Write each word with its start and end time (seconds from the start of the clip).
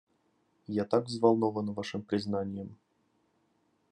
Я 0.67 0.85
так 0.85 1.05
взволнована 1.05 1.71
Вашим 1.73 2.01
признанием. 2.01 2.75